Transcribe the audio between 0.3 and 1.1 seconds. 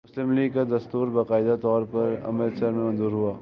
league کا دستور